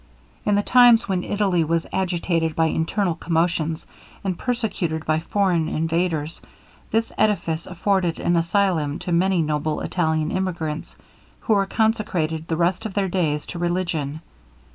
In 0.47 0.55
the 0.55 0.63
times 0.63 1.07
when 1.07 1.23
Italy 1.23 1.63
was 1.63 1.85
agitated 1.93 2.55
by 2.55 2.65
internal 2.65 3.13
commotions, 3.13 3.85
and 4.23 4.35
persecuted 4.35 5.05
by 5.05 5.19
foreign 5.19 5.67
invaders, 5.67 6.41
this 6.89 7.11
edifice 7.19 7.67
afforded 7.67 8.19
an 8.19 8.35
asylum 8.35 8.97
to 8.97 9.11
many 9.11 9.43
noble 9.43 9.79
Italian 9.81 10.31
emigrants, 10.31 10.95
who 11.41 11.53
here 11.55 11.67
consecrated 11.67 12.47
the 12.47 12.57
rest 12.57 12.87
of 12.87 12.95
their 12.95 13.09
days 13.09 13.45
to 13.45 13.59
religion. 13.59 14.21